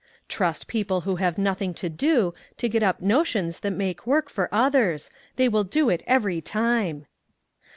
Trust 0.27 0.65
people 0.65 1.01
who 1.01 1.17
have 1.17 1.37
nothing 1.37 1.75
to 1.75 1.87
do, 1.87 2.33
to 2.57 2.67
get 2.67 2.81
up 2.81 3.01
notions 3.01 3.59
that 3.59 3.69
make 3.69 4.07
work 4.07 4.31
for 4.31 4.49
others; 4.51 5.11
they 5.35 5.47
will 5.47 5.63
do 5.63 5.91
it 5.91 6.01
every 6.07 6.41
time! 6.41 7.05